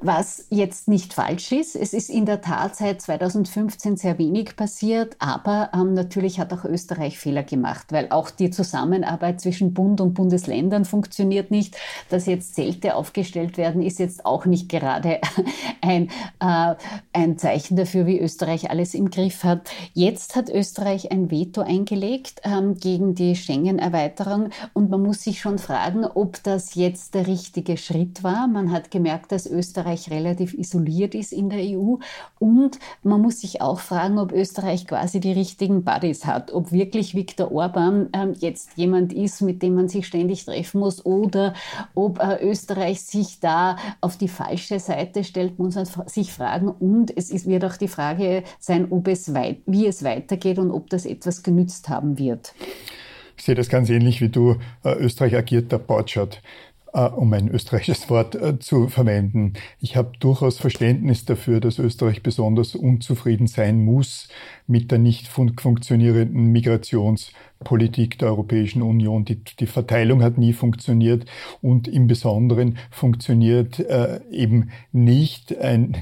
was 0.01 0.47
jetzt 0.51 0.89
nicht 0.89 1.15
falsch 1.15 1.53
ist. 1.53 1.77
Es 1.77 1.93
ist 1.93 2.11
in 2.11 2.27
der 2.27 2.41
Tat 2.41 2.77
seit 2.77 3.01
2015 3.01 3.97
sehr 3.97 4.19
wenig 4.19 4.57
passiert, 4.57 5.17
aber 5.19 5.71
ähm, 5.75 5.95
natürlich 5.95 6.39
hat 6.39 6.53
auch 6.53 6.65
Österreich 6.65 7.19
Fehler 7.19 7.43
gemacht, 7.43 7.93
weil 7.93 8.09
auch 8.11 8.31
die 8.31 8.51
Zusammenarbeit 8.51 9.24
zwischen 9.33 9.75
Bund 9.75 10.01
und 10.01 10.15
Bundesländern 10.15 10.85
funktioniert 10.85 11.51
nicht. 11.51 11.77
Dass 12.11 12.27
jetzt 12.27 12.55
Zelte 12.55 12.95
aufgestellt 12.95 13.57
werden, 13.57 13.83
ist 13.83 13.99
jetzt 13.99 14.25
auch 14.27 14.45
nicht 14.47 14.69
gerade 14.69 15.21
ein, 15.81 16.11
äh, 16.41 16.75
ein 17.13 17.39
Zeichen 17.39 17.77
dafür, 17.77 18.07
wie 18.07 18.21
Österreich 18.21 18.71
alles 18.71 18.95
im 18.95 19.11
Griff 19.11 19.45
hat. 19.45 19.71
Jetzt 19.93 20.37
hat 20.37 20.49
Österreich 20.49 21.11
ein 21.13 21.31
Veto 21.31 21.61
eingelegt 21.61 22.41
ähm, 22.45 22.75
gegen 22.75 23.15
die 23.15 23.37
Schengen-Erweiterung 23.37 24.51
und 24.73 24.91
man 24.91 25.03
muss 25.03 25.23
sich 25.23 25.41
schon 25.41 25.59
fragen, 25.59 26.05
ob 26.05 26.43
das 26.43 26.75
jetzt 26.75 27.15
der 27.15 27.27
richtige 27.27 27.77
Schritt 27.77 28.23
war. 28.23 28.47
Man 28.47 28.71
hat 28.71 28.91
gemerkt, 28.91 29.33
dass 29.33 29.47
Österreich 29.47 30.11
relativ 30.11 30.55
isoliert 30.55 31.15
ist 31.15 31.33
in 31.33 31.49
der 31.51 31.61
EU 31.61 31.97
und 32.39 32.79
man 33.03 33.21
muss 33.21 33.41
sich 33.41 33.61
auch 33.61 33.81
fragen, 33.81 34.19
ob 34.19 34.33
Österreich 34.33 34.87
quasi 34.87 35.21
die 35.21 35.33
richtigen 35.33 35.85
Buddies 35.85 36.27
hat, 36.27 36.53
ob 36.53 36.73
wirklich 36.73 37.15
Viktor 37.15 37.53
Orban 37.53 38.09
ähm, 38.13 38.35
jetzt 38.39 38.77
jemand 38.77 39.13
ist, 39.15 39.41
mit 39.43 39.63
dem 39.63 39.75
man 39.75 39.89
sich 39.89 40.07
ständig 40.07 40.45
treffen 40.45 40.81
muss 40.81 41.05
oder 41.05 41.55
ob 41.95 42.21
äh, 42.21 42.45
Österreich 42.45 43.01
sich 43.03 43.41
da 43.41 43.77
auf 44.01 44.17
die 44.17 44.29
falsche 44.29 44.79
Seite 44.81 45.25
stellt, 45.25 45.59
muss 45.59 45.75
man 45.75 45.87
sich 46.07 46.33
fragen. 46.33 46.69
Und 46.69 47.17
es 47.17 47.31
ist, 47.31 47.47
wird 47.47 47.65
auch 47.65 47.77
die 47.77 47.89
Frage 47.89 48.43
sein, 48.59 48.89
ob 48.91 49.09
es 49.09 49.35
weit, 49.35 49.59
wie 49.67 49.87
es 49.87 50.05
weitergeht 50.05 50.59
und 50.59 50.71
ob 50.71 50.91
das 50.91 51.07
etwas 51.07 51.43
genützt 51.43 51.89
haben 51.89 52.19
wird. 52.19 52.55
Ich 53.37 53.45
sehe 53.45 53.55
das 53.55 53.69
ganz 53.69 53.91
ähnlich 53.91 54.21
wie 54.21 54.29
du. 54.29 54.57
Äh, 54.85 54.95
Österreich 54.95 55.37
agiert 55.37 55.73
der 55.73 55.81
äh, 55.81 56.43
um 57.03 57.33
ein 57.33 57.49
österreichisches 57.49 58.09
Wort 58.09 58.35
äh, 58.37 58.59
zu 58.59 58.89
verwenden. 58.89 59.55
Ich 59.81 59.97
habe 59.97 60.13
durchaus 60.21 60.59
Verständnis 60.59 61.25
dafür, 61.25 61.61
dass 61.61 61.79
Österreich 61.79 62.23
besonders 62.23 62.75
unzufrieden 62.75 63.47
sein 63.47 63.85
muss 63.85 64.29
mit 64.67 64.91
der 64.91 64.99
nicht 64.99 65.27
fun 65.27 65.57
funktionierenden 65.59 66.53
Migrationspolitik 66.53 68.19
der 68.19 68.29
Europäischen 68.29 68.83
Union. 68.83 69.25
Die, 69.25 69.43
die, 69.43 69.67
Verteilung 69.67 70.23
hat 70.23 70.39
nie 70.39 70.53
funktioniert 70.53 71.27
und 71.61 71.89
im 71.89 72.07
Besonderen 72.07 72.79
funktioniert 72.91 73.81
äh, 73.81 74.21
eben 74.31 74.71
nicht 74.93 75.59
ein 75.59 75.97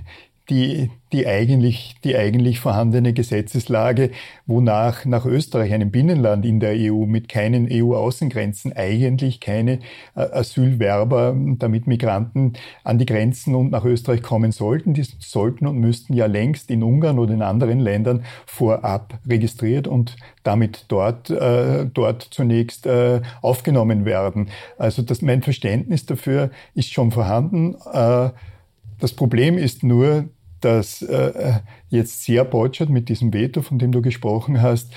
die, 0.52 0.90
die, 1.12 1.26
eigentlich, 1.26 1.94
die 2.04 2.14
eigentlich 2.14 2.60
vorhandene 2.60 3.14
Gesetzeslage, 3.14 4.10
wonach 4.46 5.06
nach 5.06 5.24
Österreich, 5.24 5.72
einem 5.72 5.90
Binnenland 5.90 6.44
in 6.44 6.60
der 6.60 6.74
EU 6.76 7.06
mit 7.06 7.30
keinen 7.30 7.68
EU-Außengrenzen, 7.70 8.74
eigentlich 8.74 9.40
keine 9.40 9.78
äh, 10.14 10.20
Asylwerber, 10.20 11.34
damit 11.58 11.86
Migranten 11.86 12.52
an 12.84 12.98
die 12.98 13.06
Grenzen 13.06 13.54
und 13.54 13.70
nach 13.70 13.86
Österreich 13.86 14.20
kommen 14.20 14.52
sollten. 14.52 14.92
Die 14.92 15.06
sollten 15.20 15.66
und 15.66 15.78
müssten 15.78 16.12
ja 16.12 16.26
längst 16.26 16.70
in 16.70 16.82
Ungarn 16.82 17.18
oder 17.18 17.32
in 17.32 17.40
anderen 17.40 17.80
Ländern 17.80 18.24
vorab 18.44 19.18
registriert 19.26 19.88
und 19.88 20.16
damit 20.42 20.84
dort, 20.88 21.30
äh, 21.30 21.86
dort 21.86 22.22
zunächst 22.30 22.84
äh, 22.84 23.22
aufgenommen 23.40 24.04
werden. 24.04 24.50
Also 24.76 25.00
das, 25.00 25.22
mein 25.22 25.42
Verständnis 25.42 26.04
dafür 26.04 26.50
ist 26.74 26.92
schon 26.92 27.10
vorhanden. 27.10 27.74
Äh, 27.90 28.30
das 29.02 29.12
Problem 29.14 29.58
ist 29.58 29.82
nur, 29.82 30.28
dass 30.64 31.02
äh, 31.02 31.60
jetzt 31.92 32.24
sehr 32.24 32.44
Botschert 32.44 32.90
mit 32.90 33.08
diesem 33.08 33.32
Veto, 33.32 33.62
von 33.62 33.78
dem 33.78 33.92
du 33.92 34.02
gesprochen 34.02 34.60
hast, 34.60 34.92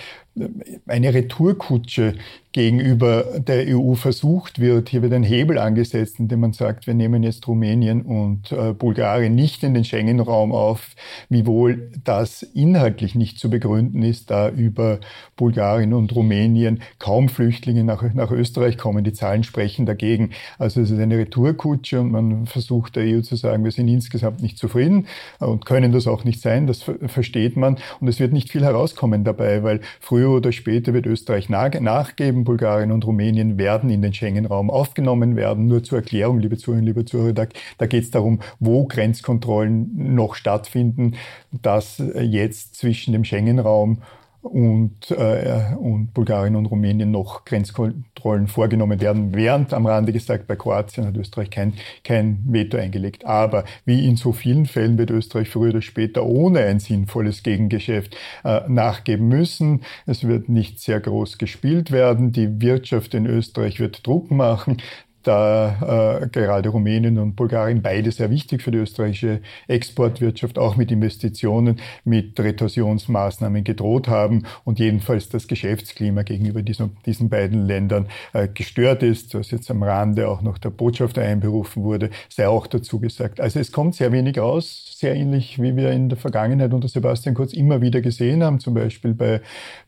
eine 0.88 1.14
Retourkutsche 1.14 2.16
gegenüber 2.52 3.40
der 3.40 3.66
EU 3.68 3.96
versucht 3.96 4.60
wird. 4.60 4.88
Hier 4.90 5.02
wird 5.02 5.12
ein 5.12 5.24
Hebel 5.24 5.58
angesetzt, 5.58 6.20
indem 6.20 6.42
man 6.42 6.54
sagt, 6.54 6.88
wir 6.88 6.94
nehmen 6.94 7.22
jetzt 7.24 7.46
Rumänien 7.48 8.02
und 8.02 8.52
äh, 8.52 8.72
Bulgarien 8.74 9.36
nicht 9.36 9.64
in 9.64 9.74
den 9.74 9.84
Schengen-Raum 9.84 10.54
auf, 10.54 10.96
wiewohl 11.28 11.92
das 12.04 12.44
inhaltlich 12.44 13.14
nicht 13.14 13.40
zu 13.40 13.50
begründen 13.50 14.04
ist, 14.04 14.32
da 14.32 14.50
über 14.50 15.00
Bulgarien 15.36 15.94
und 15.94 16.16
Rumänien 16.16 16.82
kaum 16.98 17.28
Flüchtlinge 17.28 17.84
nach, 17.84 18.14
nach 18.14 18.32
Österreich 18.32 18.78
kommen. 18.78 19.04
Die 19.04 19.14
Zahlen 19.14 19.44
sprechen 19.44 19.86
dagegen. 19.86 20.32
Also 20.58 20.80
es 20.80 20.92
ist 20.92 21.00
eine 21.00 21.18
Retourkutsche 21.18 22.00
und 22.00 22.12
man 22.12 22.46
versucht 22.46 22.96
der 22.96 23.04
EU 23.04 23.22
zu 23.22 23.36
sagen, 23.36 23.66
wir 23.66 23.72
sind 23.72 23.90
insgesamt 23.90 24.42
nicht 24.42 24.58
zufrieden 24.58 25.08
und 25.40 25.66
können 25.66 25.92
das 25.92 26.08
auch 26.08 26.24
nicht 26.24 26.42
sein. 26.42 26.68
Das 26.68 26.85
versteht 27.08 27.58
man. 27.58 27.77
Und 28.00 28.08
es 28.08 28.20
wird 28.20 28.34
nicht 28.34 28.51
viel 28.51 28.63
herauskommen 28.63 29.24
dabei, 29.24 29.63
weil 29.63 29.82
früher 30.00 30.30
oder 30.30 30.51
später 30.51 30.94
wird 30.94 31.06
Österreich 31.06 31.50
nachgeben 31.50 32.44
Bulgarien 32.44 32.92
und 32.92 33.06
Rumänien 33.06 33.58
werden 33.58 33.89
in 33.89 34.01
den 34.01 34.13
Schengen-Raum 34.13 34.70
aufgenommen 34.70 35.36
werden. 35.36 35.68
Nur 35.68 35.84
zur 35.84 36.00
Erklärung, 36.00 36.39
liebe 36.39 36.58
Zuhörerinnen, 36.58 36.88
liebe 36.88 37.06
Zuhörer, 37.06 37.34
da, 37.34 37.46
da 37.77 37.86
geht 37.86 38.04
es 38.04 38.12
darum, 38.12 38.39
wo 38.60 38.86
Grenzkontrollen 38.86 40.15
noch 40.15 40.36
stattfinden, 40.36 41.15
dass 41.51 42.01
jetzt 42.22 42.75
zwischen 42.75 43.13
dem 43.13 43.24
Schengen-Raum 43.24 44.01
und, 44.46 45.12
äh, 45.12 45.75
und 45.78 46.14
Bulgarien 46.14 46.56
und 46.56 46.68
Rumänien 46.68 47.12
noch 47.12 47.46
Grenzkontrollen 47.46 48.48
vorgenommen 48.48 49.02
werden. 49.02 49.34
Während 49.34 49.74
am 49.74 49.86
Rande 49.86 50.14
gesagt, 50.14 50.48
bei 50.48 50.56
Kroatien 50.56 51.08
hat 51.08 51.18
Österreich 51.18 51.50
kein, 51.50 51.74
kein 52.04 52.40
Veto 52.46 52.78
eingelegt. 52.78 53.25
Aber 53.25 53.66
wie 53.86 54.08
in 54.08 54.16
so 54.16 54.32
vielen 54.32 54.66
Fällen 54.66 54.98
wird 54.98 55.10
Österreich 55.10 55.50
früher 55.50 55.70
oder 55.70 55.82
später 55.82 56.25
ohne 56.25 56.60
ein 56.60 56.80
sinnvolles 56.80 57.44
Gegengeschäft 57.44 58.16
äh, 58.44 58.62
nachgeben 58.68 59.28
müssen. 59.28 59.82
Es 60.06 60.28
wird 60.28 60.48
nicht 60.48 60.80
sehr 60.80 61.00
groß 61.00 61.38
gespielt 61.38 61.92
werden. 61.92 62.32
Die 62.32 62.62
Wirtschaft 62.62 63.14
in 63.14 63.25
Österreich 63.25 63.80
wird 63.80 64.06
Druck 64.06 64.30
machen 64.30 64.78
da 65.27 66.22
äh, 66.22 66.27
gerade 66.27 66.70
Rumänien 66.70 67.17
und 67.17 67.36
Bulgarien 67.36 67.82
beide 67.82 68.12
sehr 68.12 68.29
wichtig 68.29 68.62
für 68.62 68.72
die 68.72 68.77
österreichische 68.77 69.41
Exportwirtschaft, 69.67 70.58
auch 70.58 70.75
mit 70.75 70.91
Investitionen, 70.91 71.79
mit 72.03 72.39
Retorsionsmaßnahmen 72.39 73.63
gedroht 73.63 74.08
haben 74.08 74.44
und 74.63 74.79
jedenfalls 74.79 75.29
das 75.29 75.48
Geschäftsklima 75.48 76.24
gegenüber 76.24 76.62
diesen, 76.62 76.98
diesen 77.05 77.29
beiden 77.29 77.65
Ländern 77.65 78.08
äh, 78.34 78.48
gestört 78.48 79.03
ist, 79.03 79.34
was 79.36 79.51
jetzt 79.51 79.70
am 79.72 79.84
Rande 79.84 80.27
auch 80.29 80.41
noch 80.41 80.58
der 80.58 80.70
Botschafter 80.70 81.22
einberufen 81.22 81.84
wurde, 81.84 82.10
sei 82.29 82.48
auch 82.48 82.67
dazu 82.67 83.00
gesagt. 83.00 83.39
Also 83.39 83.60
es 83.60 83.72
kommt 83.72 83.96
sehr 83.96 84.12
wenig 84.12 84.38
raus, 84.38 84.96
sehr 84.98 85.15
ähnlich 85.15 85.62
wie 85.62 85.75
wir 85.75 85.91
in 85.91 86.10
der 86.10 86.17
Vergangenheit 86.17 86.74
unter 86.74 86.88
Sebastian 86.88 87.36
Kurz 87.36 87.53
immer 87.53 87.82
wieder 87.82 88.01
gesehen 88.01 88.44
haben, 88.44 88.60
zum 88.60 88.74
Beispiel 88.74 89.13
bei, 89.13 89.41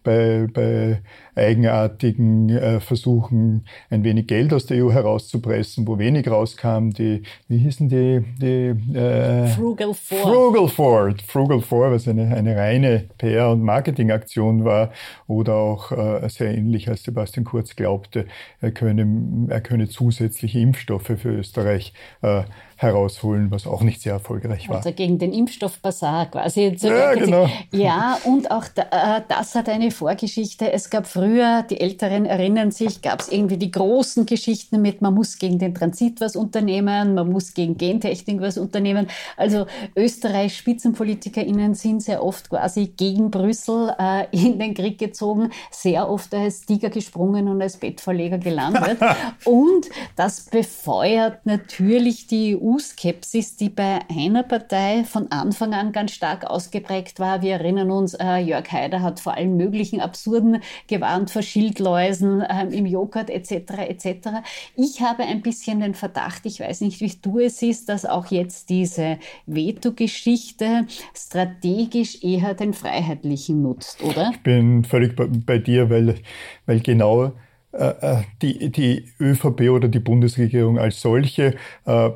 bei, 0.04 0.48
bei 0.52 1.02
eigenartigen 1.36 2.50
äh, 2.50 2.80
Versuchen, 2.80 3.66
ein 3.90 4.04
wenig 4.04 4.28
Geld 4.28 4.54
aus 4.54 4.66
der 4.66 4.84
EU 4.84 4.92
herauszupressen, 5.28 5.88
wo 5.88 5.98
wenig 5.98 6.30
rauskam. 6.30 6.90
Die, 6.92 7.24
wie 7.48 7.58
hießen 7.58 7.90
die? 7.90 8.24
die 8.40 8.98
äh, 8.98 9.48
Frugal 9.48 9.94
Four. 9.94 10.20
Frugal 10.20 10.68
Four. 10.68 11.14
Frugal 11.26 11.62
Four, 11.62 11.92
was 11.92 12.08
eine, 12.08 12.36
eine 12.36 12.56
reine 12.56 13.10
PR- 13.20 13.52
und 13.52 13.62
Marketingaktion 13.62 14.66
war. 14.66 14.92
Oder 15.28 15.56
auch 15.56 15.92
äh, 15.92 16.28
sehr 16.30 16.56
ähnlich, 16.56 16.90
als 16.90 17.04
Sebastian 17.04 17.46
Kurz 17.46 17.76
glaubte, 17.76 18.26
er 18.62 18.72
könne, 18.72 19.48
er 19.50 19.62
könne 19.62 19.88
zusätzliche 19.90 20.60
Impfstoffe 20.60 21.12
für 21.18 21.30
Österreich 21.30 21.94
äh, 22.22 22.44
herausholen, 22.78 23.50
was 23.50 23.66
auch 23.66 23.82
nicht 23.82 24.02
sehr 24.02 24.14
erfolgreich 24.14 24.70
war. 24.70 24.78
Also 24.78 24.92
gegen 24.92 25.18
den 25.18 25.34
Impfstoffbasar 25.34 26.28
quasi. 26.28 26.78
Ja, 26.80 27.16
genau. 27.16 27.50
Ja, 27.72 28.20
und 28.24 28.52
auch 28.52 28.66
da, 28.74 29.18
äh, 29.18 29.22
das 29.28 29.56
hat 29.56 29.68
eine 29.68 29.90
Vorgeschichte. 29.90 30.72
Es 30.72 30.92
gab 30.92 31.08
früher, 31.08 31.64
die 31.64 31.82
Älteren 31.82 32.28
erinnern 32.28 32.70
sich, 32.70 33.02
gab 33.02 33.22
es 33.22 33.30
irgendwie 33.30 33.58
die 33.58 33.72
großen 33.72 34.28
Geschichten 34.28 34.80
mit, 34.82 35.02
man 35.02 35.16
muss 35.16 35.40
gegen 35.40 35.58
den 35.58 35.74
Transit 35.74 36.22
was 36.22 36.36
unternehmen, 36.36 37.16
man 37.16 37.32
muss 37.32 37.56
gegen 37.56 37.78
Gentechnik 37.78 38.42
was 38.42 38.60
unternehmen. 38.60 39.08
Also 39.38 39.66
Österreichs 39.96 40.58
SpitzenpolitikerInnen 40.58 41.74
sind 41.74 42.04
sehr 42.04 42.24
oft 42.24 42.52
quasi 42.52 42.94
gegen 42.96 43.32
Brüssel 43.32 43.96
äh, 43.98 44.26
in 44.30 44.60
den 44.60 44.76
Krieg 44.76 45.00
gezogen, 45.00 45.50
sehr 45.72 46.08
oft 46.08 46.32
als 46.36 46.62
Tiger 46.62 46.92
gesprungen 46.92 47.48
und 47.48 47.60
als 47.60 47.78
Bettverleger 47.78 48.38
gelandet. 48.38 49.00
und 49.46 49.90
das 50.16 50.42
befeuert 50.42 51.44
natürlich 51.48 52.28
die 52.28 52.56
EU-Skepsis, 52.68 53.56
die 53.56 53.70
bei 53.70 54.00
einer 54.10 54.44
Partei 54.44 55.04
von 55.04 55.32
Anfang 55.32 55.74
an 55.74 55.92
ganz 55.92 56.12
stark 56.12 56.46
ausgeprägt 56.46 57.20
war. 57.20 57.42
Wir 57.42 57.54
erinnern 57.54 57.92
uns, 57.92 58.14
äh, 58.14 58.38
Jörg 58.38 58.72
Haider 58.72 59.02
hat 59.02 59.20
vor 59.20 59.36
allen 59.36 59.56
möglichen 59.56 60.02
Absurden 60.02 60.62
gewarnt 60.88 61.32
vor 61.32 61.42
Schildläusen 61.42 62.42
äh, 62.42 62.66
im 62.66 62.86
Joghurt 62.86 63.30
etc. 63.30 63.52
etc. 63.88 64.30
Ich 64.76 65.02
habe 65.02 65.24
ein 65.24 65.42
bisschen 65.42 65.80
den 65.80 65.94
Verdacht, 65.94 66.46
ich 66.46 66.60
weiß 66.60 66.82
nicht, 66.82 67.00
wie 67.00 67.12
du 67.22 67.40
es 67.40 67.60
siehst, 67.60 67.90
dass 67.90 68.06
auch 68.06 68.28
jetzt 68.28 68.70
diese 68.70 69.18
Veto-Geschichte 69.46 70.88
strategisch 71.16 72.24
eher 72.24 72.54
den 72.54 72.74
Freiheitlichen 72.74 73.62
nutzt, 73.62 74.04
oder? 74.04 74.32
Ich 74.34 74.44
bin 74.44 74.84
völlig 74.84 75.16
bei 75.16 75.58
dir, 75.58 75.90
weil, 75.90 76.16
weil 76.66 76.80
genau 76.82 77.32
äh, 77.78 77.94
äh, 78.02 78.24
die, 78.42 78.72
die 78.72 79.06
ÖVP 79.20 79.70
oder 79.70 79.88
die 79.88 80.00
Bundesregierung 80.00 80.80
als 80.80 81.02
solche 81.02 81.56
äh, 81.86 82.10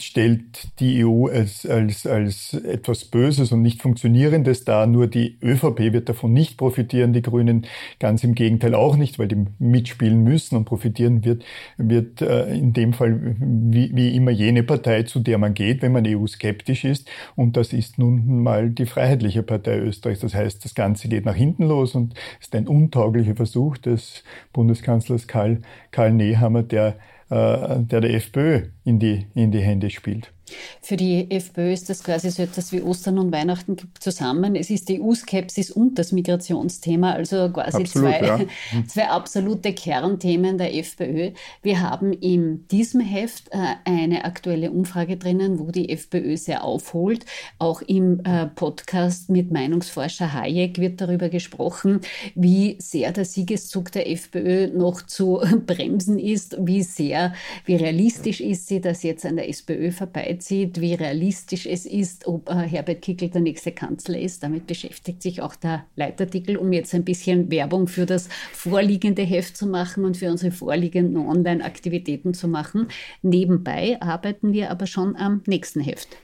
stellt 0.00 0.80
die 0.80 1.04
EU 1.04 1.26
als, 1.26 1.64
als, 1.64 2.06
als 2.06 2.54
etwas 2.54 3.04
Böses 3.04 3.52
und 3.52 3.62
nicht 3.62 3.80
Funktionierendes 3.80 4.64
dar. 4.64 4.86
Nur 4.86 5.06
die 5.06 5.38
ÖVP 5.40 5.92
wird 5.92 6.08
davon 6.08 6.32
nicht 6.32 6.56
profitieren, 6.56 7.12
die 7.12 7.22
Grünen 7.22 7.66
ganz 8.00 8.24
im 8.24 8.34
Gegenteil 8.34 8.74
auch 8.74 8.96
nicht, 8.96 9.18
weil 9.18 9.28
die 9.28 9.44
mitspielen 9.58 10.24
müssen 10.24 10.56
und 10.56 10.64
profitieren 10.64 11.24
wird, 11.24 11.44
wird 11.76 12.22
äh, 12.22 12.52
in 12.54 12.72
dem 12.72 12.92
Fall 12.92 13.36
wie, 13.38 13.94
wie 13.94 14.16
immer 14.16 14.32
jene 14.32 14.64
Partei, 14.64 15.04
zu 15.04 15.20
der 15.20 15.38
man 15.38 15.54
geht, 15.54 15.82
wenn 15.82 15.92
man 15.92 16.06
EU-skeptisch 16.06 16.84
ist. 16.84 17.08
Und 17.36 17.56
das 17.56 17.72
ist 17.72 17.98
nun 17.98 18.42
mal 18.42 18.70
die 18.70 18.86
Freiheitliche 18.86 19.42
Partei 19.44 19.78
Österreichs. 19.78 20.20
Das 20.20 20.34
heißt, 20.34 20.64
das 20.64 20.74
Ganze 20.74 21.08
geht 21.08 21.24
nach 21.24 21.36
hinten 21.36 21.64
los 21.64 21.94
und 21.94 22.14
ist 22.40 22.54
ein 22.54 22.66
untauglicher 22.66 23.36
Versuch 23.36 23.78
des 23.78 24.24
Bundeskanzlers 24.52 25.28
Karl, 25.28 25.60
Karl 25.92 26.12
Nehammer, 26.12 26.64
der 26.64 26.96
äh, 27.30 27.80
der 27.80 28.00
der 28.00 28.14
FPÖ 28.14 28.62
in 28.88 28.98
die, 28.98 29.26
in 29.34 29.52
die 29.52 29.60
Hände 29.60 29.90
spielt. 29.90 30.32
Für 30.80 30.96
die 30.96 31.30
FPÖ 31.30 31.72
ist 31.72 31.90
das 31.90 32.02
quasi 32.02 32.30
so 32.30 32.42
etwas 32.42 32.72
wie 32.72 32.82
Ostern 32.82 33.18
und 33.18 33.32
Weihnachten 33.32 33.76
zusammen. 33.98 34.56
Es 34.56 34.70
ist 34.70 34.88
die 34.88 35.00
EU-Skepsis 35.00 35.70
und 35.70 35.98
das 35.98 36.12
Migrationsthema, 36.12 37.12
also 37.12 37.50
quasi 37.50 37.82
Absolut, 37.82 38.10
zwei, 38.10 38.26
ja. 38.26 38.40
zwei 38.86 39.08
absolute 39.08 39.72
Kernthemen 39.72 40.58
der 40.58 40.74
FPÖ. 40.74 41.32
Wir 41.62 41.80
haben 41.80 42.12
in 42.12 42.66
diesem 42.68 43.00
Heft 43.00 43.48
äh, 43.50 43.58
eine 43.84 44.24
aktuelle 44.24 44.70
Umfrage 44.70 45.16
drinnen, 45.16 45.58
wo 45.58 45.70
die 45.70 45.90
FPÖ 45.90 46.36
sehr 46.36 46.64
aufholt. 46.64 47.24
Auch 47.58 47.82
im 47.82 48.20
äh, 48.24 48.46
Podcast 48.46 49.30
mit 49.30 49.50
Meinungsforscher 49.50 50.32
Hayek 50.32 50.78
wird 50.78 51.00
darüber 51.00 51.28
gesprochen, 51.28 52.00
wie 52.34 52.76
sehr 52.80 53.12
der 53.12 53.24
Siegeszug 53.24 53.92
der 53.92 54.10
FPÖ 54.10 54.68
noch 54.68 55.02
zu 55.02 55.40
bremsen 55.66 56.18
ist, 56.18 56.56
wie 56.60 56.82
sehr, 56.82 57.34
wie 57.64 57.76
realistisch 57.76 58.40
ist 58.40 58.68
sie, 58.68 58.77
dass 58.80 59.02
jetzt 59.02 59.24
an 59.26 59.36
der 59.36 59.48
SPÖ 59.48 59.90
vorbei 59.90 60.36
sieht, 60.40 60.80
wie 60.80 60.94
realistisch 60.94 61.66
es 61.66 61.86
ist, 61.86 62.26
ob 62.26 62.48
äh, 62.48 62.54
Herbert 62.54 63.02
Kickl 63.02 63.28
der 63.28 63.40
nächste 63.40 63.72
Kanzler 63.72 64.18
ist. 64.18 64.42
Damit 64.42 64.66
beschäftigt 64.66 65.22
sich 65.22 65.40
auch 65.42 65.56
der 65.56 65.84
Leitartikel, 65.96 66.56
um 66.56 66.72
jetzt 66.72 66.94
ein 66.94 67.04
bisschen 67.04 67.50
Werbung 67.50 67.86
für 67.86 68.06
das 68.06 68.28
vorliegende 68.52 69.22
Heft 69.22 69.56
zu 69.56 69.66
machen 69.66 70.04
und 70.04 70.16
für 70.16 70.30
unsere 70.30 70.52
vorliegenden 70.52 71.26
Online-Aktivitäten 71.26 72.34
zu 72.34 72.48
machen. 72.48 72.88
Nebenbei 73.22 74.00
arbeiten 74.00 74.52
wir 74.52 74.70
aber 74.70 74.86
schon 74.86 75.16
am 75.16 75.42
nächsten 75.46 75.80
Heft 75.80 76.16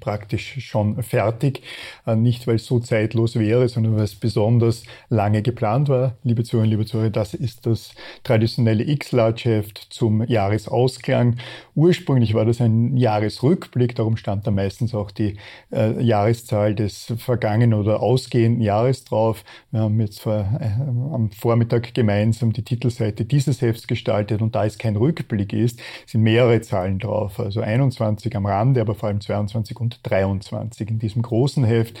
praktisch 0.00 0.56
schon 0.60 1.02
fertig. 1.02 1.62
Äh, 2.06 2.16
nicht, 2.16 2.46
weil 2.46 2.56
es 2.56 2.66
so 2.66 2.80
zeitlos 2.80 3.36
wäre, 3.36 3.68
sondern 3.68 3.96
weil 3.96 4.04
es 4.04 4.14
besonders 4.14 4.82
lange 5.08 5.42
geplant 5.42 5.88
war. 5.88 6.16
Liebe 6.22 6.44
Zuhörer, 6.44 6.66
liebe 6.66 6.86
Zuhörer, 6.86 7.10
das 7.10 7.34
ist 7.34 7.66
das 7.66 7.92
traditionelle 8.24 8.84
X-Large-Heft 8.84 9.86
zum 9.90 10.22
Jahresausklang. 10.24 11.36
Ursprünglich 11.74 12.34
war 12.34 12.44
das 12.44 12.60
ein 12.60 12.96
Jahresrückblick, 12.96 13.94
darum 13.94 14.16
stand 14.16 14.46
da 14.46 14.50
meistens 14.50 14.94
auch 14.94 15.10
die 15.10 15.36
äh, 15.72 16.02
Jahreszahl 16.02 16.74
des 16.74 17.12
vergangenen 17.16 17.74
oder 17.74 18.02
ausgehenden 18.02 18.62
Jahres 18.62 19.04
drauf. 19.04 19.44
Wir 19.70 19.80
haben 19.80 20.00
jetzt 20.00 20.20
vor, 20.20 20.34
äh, 20.60 21.14
am 21.14 21.30
Vormittag 21.30 21.94
gemeinsam 21.94 22.52
die 22.52 22.62
Titelseite 22.62 23.24
dieses 23.24 23.60
Hefts 23.60 23.86
gestaltet 23.86 24.42
und 24.42 24.54
da 24.54 24.64
es 24.64 24.78
kein 24.78 24.96
Rückblick 24.96 25.52
ist, 25.52 25.80
sind 26.06 26.22
mehrere 26.22 26.60
Zahlen 26.60 26.98
drauf. 26.98 27.38
Also 27.38 27.60
21 27.60 28.34
am 28.34 28.46
Rande, 28.46 28.80
aber 28.80 28.94
vor 28.94 29.08
allem 29.08 29.20
22 29.20 29.67
22 29.68 29.80
und 29.80 30.00
23 30.02 30.90
in 30.90 30.98
diesem 30.98 31.22
großen 31.22 31.64
Heft 31.64 31.98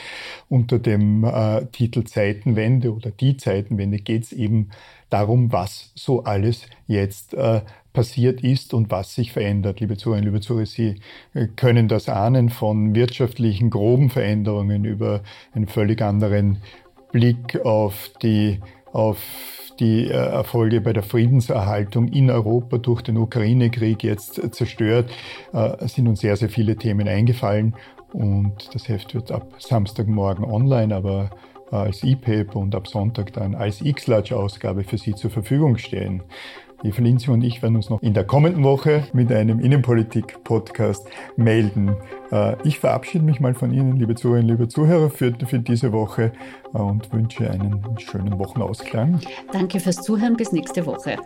unter 0.48 0.78
dem 0.78 1.24
äh, 1.24 1.66
Titel 1.66 2.04
Zeitenwende 2.04 2.94
oder 2.94 3.10
die 3.10 3.36
Zeitenwende 3.36 3.98
geht 3.98 4.24
es 4.24 4.32
eben 4.32 4.70
darum, 5.10 5.52
was 5.52 5.92
so 5.94 6.24
alles 6.24 6.66
jetzt 6.86 7.34
äh, 7.34 7.62
passiert 7.92 8.42
ist 8.42 8.74
und 8.74 8.90
was 8.90 9.14
sich 9.14 9.32
verändert. 9.32 9.80
Liebe 9.80 9.96
Zuhörer, 9.96 10.20
liebe 10.20 10.40
Zuhörer, 10.40 10.66
Sie 10.66 10.96
äh, 11.34 11.46
können 11.56 11.88
das 11.88 12.08
ahnen 12.08 12.48
von 12.48 12.94
wirtschaftlichen 12.94 13.70
groben 13.70 14.10
Veränderungen 14.10 14.84
über 14.84 15.22
einen 15.52 15.66
völlig 15.66 16.02
anderen 16.02 16.58
Blick 17.12 17.60
auf 17.64 18.10
die 18.22 18.60
auf 18.92 19.18
die 19.80 20.06
äh, 20.06 20.12
Erfolge 20.12 20.80
bei 20.80 20.92
der 20.92 21.02
Friedenserhaltung 21.02 22.08
in 22.08 22.30
Europa 22.30 22.78
durch 22.78 23.02
den 23.02 23.16
Ukraine-Krieg 23.16 24.02
jetzt 24.02 24.42
äh, 24.42 24.50
zerstört, 24.50 25.10
äh, 25.52 25.86
sind 25.86 26.08
uns 26.08 26.20
sehr, 26.20 26.36
sehr 26.36 26.48
viele 26.48 26.76
Themen 26.76 27.08
eingefallen. 27.08 27.74
Und 28.12 28.70
das 28.72 28.88
Heft 28.88 29.14
wird 29.14 29.30
ab 29.30 29.54
Samstagmorgen 29.58 30.44
online, 30.44 30.94
aber 30.94 31.30
als 31.70 32.02
E-Paper 32.02 32.56
und 32.56 32.74
ab 32.74 32.88
Sonntag 32.88 33.34
dann 33.34 33.54
als 33.54 33.82
X-Large-Ausgabe 33.82 34.84
für 34.84 34.96
Sie 34.96 35.14
zur 35.14 35.30
Verfügung 35.30 35.76
stehen. 35.76 36.22
Eva 36.84 37.02
Linzi 37.02 37.30
und 37.30 37.42
ich 37.42 37.60
werden 37.62 37.76
uns 37.76 37.90
noch 37.90 38.00
in 38.02 38.14
der 38.14 38.24
kommenden 38.24 38.62
Woche 38.62 39.04
mit 39.12 39.32
einem 39.32 39.58
Innenpolitik-Podcast 39.58 41.08
melden. 41.36 41.96
Äh, 42.30 42.56
ich 42.62 42.78
verabschiede 42.78 43.24
mich 43.24 43.40
mal 43.40 43.54
von 43.54 43.72
Ihnen, 43.72 43.96
liebe 43.96 44.14
Zuhörerinnen, 44.14 44.56
liebe 44.56 44.68
Zuhörer, 44.68 45.10
für, 45.10 45.34
für 45.46 45.58
diese 45.58 45.92
Woche 45.92 46.32
äh, 46.72 46.78
und 46.78 47.12
wünsche 47.12 47.50
einen 47.50 47.84
schönen 47.98 48.38
Wochenausklang. 48.38 49.20
Danke 49.52 49.80
fürs 49.80 49.96
Zuhören. 49.96 50.36
Bis 50.36 50.52
nächste 50.52 50.86
Woche. 50.86 51.16